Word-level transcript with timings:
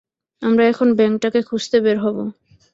আমরা 0.41 0.63
এখন 0.65 0.87
ব্যাঙটাকে 0.95 1.39
খুঁজতে 1.41 1.77
বের 1.79 1.97
হবো! 1.99 2.23